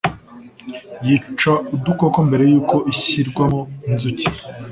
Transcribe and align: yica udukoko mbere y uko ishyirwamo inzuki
yica 1.07 1.53
udukoko 1.75 2.17
mbere 2.27 2.43
y 2.51 2.53
uko 2.59 2.75
ishyirwamo 2.93 3.59
inzuki 3.89 4.25